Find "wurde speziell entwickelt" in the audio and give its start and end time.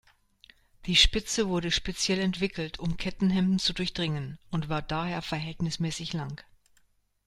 1.47-2.79